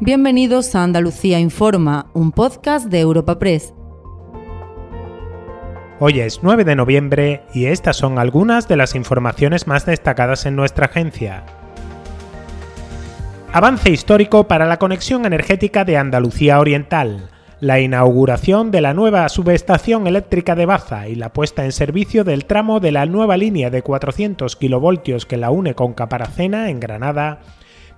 Bienvenidos 0.00 0.74
a 0.74 0.82
Andalucía 0.82 1.40
Informa, 1.40 2.10
un 2.12 2.30
podcast 2.30 2.88
de 2.88 3.00
Europa 3.00 3.38
Press. 3.38 3.72
Hoy 6.00 6.20
es 6.20 6.40
9 6.42 6.64
de 6.64 6.76
noviembre 6.76 7.44
y 7.54 7.64
estas 7.64 7.96
son 7.96 8.18
algunas 8.18 8.68
de 8.68 8.76
las 8.76 8.94
informaciones 8.94 9.66
más 9.66 9.86
destacadas 9.86 10.44
en 10.44 10.54
nuestra 10.54 10.86
agencia. 10.86 11.46
Avance 13.54 13.88
histórico 13.88 14.46
para 14.46 14.66
la 14.66 14.78
conexión 14.78 15.24
energética 15.24 15.86
de 15.86 15.96
Andalucía 15.96 16.60
Oriental. 16.60 17.30
La 17.60 17.80
inauguración 17.80 18.70
de 18.70 18.82
la 18.82 18.92
nueva 18.92 19.26
subestación 19.30 20.06
eléctrica 20.06 20.54
de 20.54 20.66
Baza 20.66 21.08
y 21.08 21.14
la 21.14 21.32
puesta 21.32 21.64
en 21.64 21.72
servicio 21.72 22.22
del 22.22 22.44
tramo 22.44 22.80
de 22.80 22.92
la 22.92 23.06
nueva 23.06 23.38
línea 23.38 23.70
de 23.70 23.80
400 23.80 24.56
kilovoltios 24.56 25.24
que 25.24 25.38
la 25.38 25.48
une 25.48 25.74
con 25.74 25.94
Caparacena 25.94 26.68
en 26.68 26.80
Granada 26.80 27.40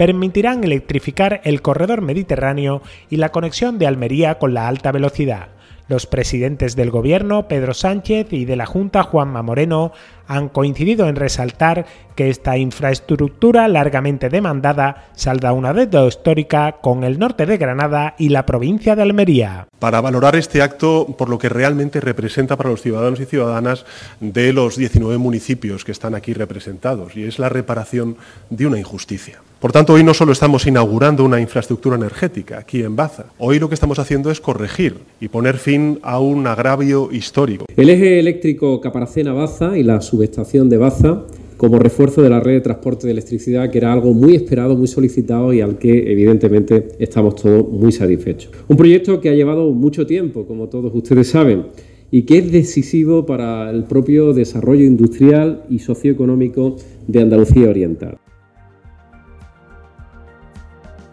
permitirán 0.00 0.64
electrificar 0.64 1.42
el 1.44 1.60
corredor 1.60 2.00
mediterráneo 2.00 2.80
y 3.10 3.16
la 3.16 3.32
conexión 3.32 3.78
de 3.78 3.86
Almería 3.86 4.38
con 4.38 4.54
la 4.54 4.66
alta 4.66 4.92
velocidad. 4.92 5.48
Los 5.88 6.06
presidentes 6.06 6.74
del 6.74 6.90
Gobierno, 6.90 7.48
Pedro 7.48 7.74
Sánchez, 7.74 8.32
y 8.32 8.46
de 8.46 8.56
la 8.56 8.64
Junta, 8.64 9.02
Juanma 9.02 9.42
Moreno, 9.42 9.92
han 10.30 10.48
coincidido 10.48 11.08
en 11.08 11.16
resaltar 11.16 11.86
que 12.14 12.30
esta 12.30 12.56
infraestructura 12.56 13.66
largamente 13.66 14.28
demandada 14.28 15.08
salda 15.16 15.52
una 15.52 15.72
deuda 15.72 16.06
histórica 16.06 16.76
con 16.80 17.02
el 17.02 17.18
norte 17.18 17.46
de 17.46 17.56
Granada 17.56 18.14
y 18.16 18.28
la 18.28 18.46
provincia 18.46 18.94
de 18.94 19.02
Almería. 19.02 19.66
Para 19.80 20.00
valorar 20.00 20.36
este 20.36 20.62
acto 20.62 21.06
por 21.18 21.28
lo 21.28 21.38
que 21.38 21.48
realmente 21.48 22.00
representa 22.00 22.56
para 22.56 22.70
los 22.70 22.82
ciudadanos 22.82 23.18
y 23.18 23.24
ciudadanas 23.24 23.84
de 24.20 24.52
los 24.52 24.76
19 24.76 25.18
municipios 25.18 25.84
que 25.84 25.92
están 25.92 26.14
aquí 26.14 26.32
representados, 26.32 27.16
y 27.16 27.24
es 27.24 27.38
la 27.38 27.48
reparación 27.48 28.16
de 28.50 28.66
una 28.66 28.78
injusticia. 28.78 29.40
Por 29.60 29.72
tanto, 29.72 29.92
hoy 29.92 30.04
no 30.04 30.14
solo 30.14 30.32
estamos 30.32 30.66
inaugurando 30.66 31.22
una 31.22 31.38
infraestructura 31.38 31.96
energética 31.96 32.58
aquí 32.58 32.82
en 32.82 32.96
Baza, 32.96 33.26
hoy 33.38 33.58
lo 33.58 33.68
que 33.68 33.74
estamos 33.74 33.98
haciendo 33.98 34.30
es 34.30 34.40
corregir 34.40 34.96
y 35.20 35.28
poner 35.28 35.58
fin 35.58 35.98
a 36.02 36.18
un 36.18 36.46
agravio 36.46 37.10
histórico. 37.12 37.66
El 37.76 37.90
eje 37.90 38.18
eléctrico 38.18 38.80
Caparacena-Baza 38.80 39.76
y 39.76 39.82
la 39.82 40.00
subestación 40.20 40.68
de 40.68 40.76
Baza 40.76 41.24
como 41.56 41.78
refuerzo 41.78 42.22
de 42.22 42.30
la 42.30 42.40
red 42.40 42.54
de 42.54 42.60
transporte 42.60 43.06
de 43.06 43.12
electricidad, 43.12 43.70
que 43.70 43.78
era 43.78 43.92
algo 43.92 44.14
muy 44.14 44.34
esperado, 44.34 44.76
muy 44.76 44.86
solicitado 44.86 45.52
y 45.52 45.60
al 45.60 45.78
que 45.78 46.10
evidentemente 46.10 46.88
estamos 46.98 47.36
todos 47.36 47.68
muy 47.68 47.92
satisfechos. 47.92 48.50
Un 48.68 48.78
proyecto 48.78 49.20
que 49.20 49.28
ha 49.28 49.34
llevado 49.34 49.70
mucho 49.70 50.06
tiempo, 50.06 50.46
como 50.46 50.68
todos 50.68 50.90
ustedes 50.94 51.28
saben, 51.28 51.66
y 52.10 52.22
que 52.22 52.38
es 52.38 52.50
decisivo 52.50 53.26
para 53.26 53.70
el 53.70 53.84
propio 53.84 54.32
desarrollo 54.32 54.84
industrial 54.84 55.64
y 55.68 55.80
socioeconómico 55.80 56.76
de 57.06 57.20
Andalucía 57.20 57.68
Oriental. 57.68 58.16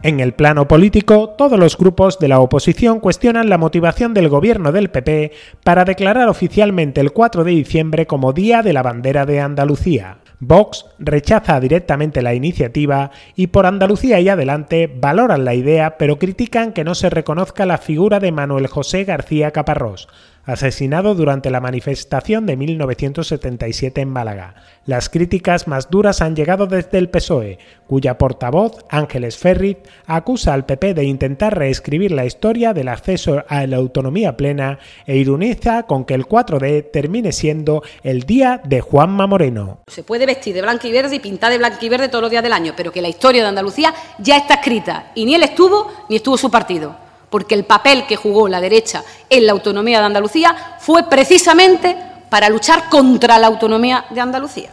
En 0.03 0.19
el 0.19 0.33
plano 0.33 0.67
político, 0.67 1.29
todos 1.37 1.57
los 1.57 1.75
grupos 1.75 2.19
de 2.19 2.27
la 2.27 2.39
oposición 2.39 2.99
cuestionan 2.99 3.49
la 3.49 3.57
motivación 3.57 4.13
del 4.13 4.29
gobierno 4.29 4.71
del 4.71 4.89
PP 4.89 5.31
para 5.63 5.85
declarar 5.85 6.29
oficialmente 6.29 7.01
el 7.01 7.11
4 7.11 7.43
de 7.43 7.51
diciembre 7.51 8.05
como 8.05 8.31
Día 8.31 8.61
de 8.61 8.73
la 8.73 8.83
Bandera 8.83 9.25
de 9.25 9.41
Andalucía. 9.41 10.19
Vox 10.39 10.85
rechaza 10.99 11.59
directamente 11.59 12.21
la 12.21 12.35
iniciativa 12.35 13.09
y 13.35 13.47
por 13.47 13.65
Andalucía 13.65 14.19
y 14.19 14.29
adelante 14.29 14.87
valoran 14.87 15.45
la 15.45 15.55
idea 15.55 15.97
pero 15.97 16.19
critican 16.19 16.73
que 16.73 16.83
no 16.83 16.93
se 16.93 17.09
reconozca 17.09 17.65
la 17.65 17.79
figura 17.79 18.19
de 18.19 18.31
Manuel 18.31 18.67
José 18.67 19.03
García 19.03 19.49
Caparrós, 19.49 20.07
asesinado 20.47 21.13
durante 21.13 21.51
la 21.51 21.59
manifestación 21.59 22.45
de 22.45 22.55
1977 22.55 24.01
en 24.01 24.09
Málaga. 24.09 24.55
Las 24.85 25.09
críticas 25.09 25.67
más 25.67 25.89
duras 25.89 26.21
han 26.21 26.35
llegado 26.35 26.65
desde 26.65 26.97
el 26.97 27.09
PSOE, 27.09 27.59
cuya 27.85 28.17
portavoz, 28.17 28.85
Ángeles 28.89 29.37
Ferrit, 29.37 29.79
acusa 30.05 30.53
al 30.53 30.65
PP 30.65 30.93
de 30.93 31.03
intentar 31.03 31.57
reescribir 31.57 32.11
la 32.11 32.25
historia 32.25 32.73
del 32.73 32.87
acceso 32.87 33.43
a 33.49 33.67
la 33.67 33.77
autonomía 33.77 34.37
plena 34.37 34.79
e 35.05 35.17
ironiza 35.17 35.83
con 35.83 36.05
que 36.05 36.13
el 36.13 36.25
4D 36.25 36.91
termine 36.91 37.33
siendo 37.33 37.83
el 38.03 38.23
día 38.23 38.61
de 38.63 38.79
Juanma 38.79 39.27
Moreno. 39.27 39.79
Se 39.87 40.03
puede 40.03 40.25
vestir 40.25 40.55
de 40.55 40.61
blanco 40.61 40.87
y 40.87 40.91
verde 40.93 41.17
y 41.17 41.19
pintar 41.19 41.51
de 41.51 41.57
blanco 41.57 41.85
y 41.85 41.89
verde 41.89 42.07
todos 42.07 42.21
los 42.21 42.31
días 42.31 42.43
del 42.43 42.53
año, 42.53 42.73
pero 42.77 42.93
que 42.93 43.01
la 43.01 43.09
historia 43.09 43.41
de 43.41 43.49
Andalucía 43.49 43.93
ya 44.19 44.37
está 44.37 44.55
escrita 44.55 45.11
y 45.13 45.25
ni 45.25 45.35
él 45.35 45.43
estuvo 45.43 45.91
ni 46.09 46.15
estuvo 46.15 46.37
su 46.37 46.49
partido 46.49 47.06
porque 47.29 47.55
el 47.55 47.65
papel 47.65 48.05
que 48.07 48.15
jugó 48.15 48.47
la 48.47 48.61
derecha 48.61 49.03
en 49.29 49.45
la 49.45 49.51
autonomía 49.51 49.99
de 49.99 50.05
Andalucía 50.05 50.77
fue 50.79 51.03
precisamente 51.09 51.97
para 52.29 52.49
luchar 52.49 52.89
contra 52.89 53.37
la 53.37 53.47
autonomía 53.47 54.05
de 54.09 54.21
Andalucía. 54.21 54.71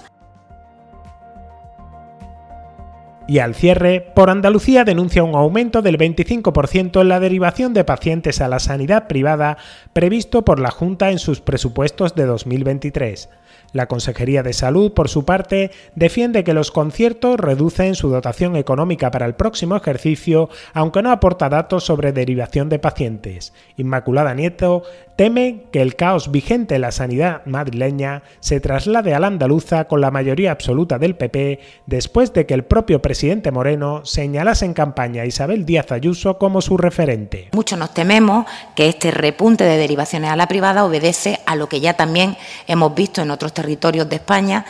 Y 3.26 3.38
al 3.38 3.54
cierre, 3.54 4.12
por 4.14 4.28
Andalucía 4.28 4.84
denuncia 4.84 5.24
un 5.24 5.34
aumento 5.34 5.80
del 5.80 5.96
25% 5.96 7.00
en 7.00 7.08
la 7.08 7.20
derivación 7.20 7.72
de 7.72 7.82
pacientes 7.82 8.42
a 8.42 8.48
la 8.48 8.58
sanidad 8.58 9.08
privada 9.08 9.56
previsto 9.94 10.44
por 10.44 10.60
la 10.60 10.70
Junta 10.70 11.10
en 11.10 11.18
sus 11.18 11.40
presupuestos 11.40 12.14
de 12.14 12.26
2023. 12.26 13.30
La 13.72 13.86
Consejería 13.86 14.44
de 14.44 14.52
Salud, 14.52 14.92
por 14.92 15.08
su 15.08 15.24
parte, 15.24 15.72
defiende 15.96 16.44
que 16.44 16.54
los 16.54 16.70
conciertos 16.70 17.40
reducen 17.40 17.96
su 17.96 18.08
dotación 18.08 18.54
económica 18.54 19.10
para 19.10 19.26
el 19.26 19.34
próximo 19.34 19.74
ejercicio, 19.74 20.48
aunque 20.74 21.02
no 21.02 21.10
aporta 21.10 21.48
datos 21.48 21.84
sobre 21.84 22.12
derivación 22.12 22.68
de 22.68 22.78
pacientes. 22.78 23.52
Inmaculada 23.76 24.32
Nieto 24.34 24.82
teme 25.16 25.64
que 25.72 25.82
el 25.82 25.96
caos 25.96 26.30
vigente 26.30 26.76
en 26.76 26.82
la 26.82 26.92
sanidad 26.92 27.44
madrileña 27.46 28.22
se 28.38 28.60
traslade 28.60 29.12
a 29.14 29.18
la 29.18 29.26
andaluza 29.26 29.86
con 29.86 30.00
la 30.00 30.12
mayoría 30.12 30.52
absoluta 30.52 31.00
del 31.00 31.16
PP 31.16 31.58
después 31.86 32.32
de 32.32 32.46
que 32.46 32.54
el 32.54 32.64
propio 32.64 33.02
presidente 33.02 33.13
Moreno 33.52 34.04
señalase 34.04 34.64
en 34.64 34.74
campaña 34.74 35.22
a 35.22 35.26
Isabel 35.26 35.64
Díaz 35.64 35.92
Ayuso 35.92 36.36
como 36.38 36.60
su 36.60 36.76
referente. 36.76 37.50
Mucho 37.52 37.76
nos 37.76 37.94
tememos 37.94 38.46
que 38.74 38.88
este 38.88 39.10
repunte 39.10 39.64
de 39.64 39.76
derivaciones 39.76 40.30
a 40.30 40.36
la 40.36 40.48
privada 40.48 40.84
obedece 40.84 41.40
a 41.46 41.54
lo 41.54 41.68
que 41.68 41.80
ya 41.80 41.94
también 41.94 42.36
hemos 42.66 42.94
visto 42.94 43.22
en 43.22 43.30
otros 43.30 43.52
territorios 43.52 44.08
de 44.08 44.16
España, 44.16 44.64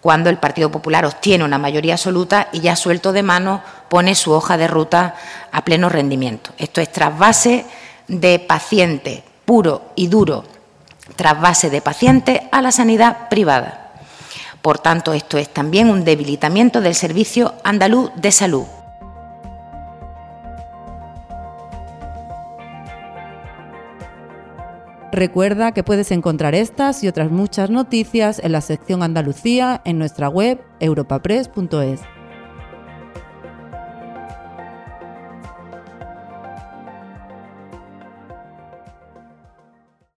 cuando 0.00 0.30
el 0.30 0.38
Partido 0.38 0.70
Popular 0.70 1.04
obtiene 1.04 1.44
una 1.44 1.58
mayoría 1.58 1.94
absoluta 1.94 2.48
y 2.52 2.60
ya 2.60 2.76
suelto 2.76 3.12
de 3.12 3.22
mano 3.22 3.62
pone 3.88 4.14
su 4.14 4.32
hoja 4.32 4.56
de 4.56 4.68
ruta 4.68 5.14
a 5.52 5.64
pleno 5.64 5.88
rendimiento. 5.88 6.50
Esto 6.58 6.80
es 6.80 6.90
trasvase 6.90 7.64
de 8.08 8.38
paciente 8.38 9.22
puro 9.44 9.92
y 9.94 10.08
duro, 10.08 10.44
trasvase 11.14 11.70
de 11.70 11.80
paciente 11.80 12.48
a 12.50 12.62
la 12.62 12.72
sanidad 12.72 13.28
privada. 13.28 13.85
Por 14.66 14.80
tanto, 14.80 15.12
esto 15.12 15.38
es 15.38 15.48
también 15.48 15.88
un 15.88 16.04
debilitamiento 16.04 16.80
del 16.80 16.96
Servicio 16.96 17.54
Andaluz 17.62 18.10
de 18.16 18.32
Salud. 18.32 18.64
Recuerda 25.12 25.70
que 25.70 25.84
puedes 25.84 26.10
encontrar 26.10 26.56
estas 26.56 27.04
y 27.04 27.06
otras 27.06 27.30
muchas 27.30 27.70
noticias 27.70 28.40
en 28.42 28.50
la 28.50 28.60
sección 28.60 29.04
Andalucía 29.04 29.82
en 29.84 30.00
nuestra 30.00 30.28
web 30.28 30.60
europapress.es. 30.80 32.00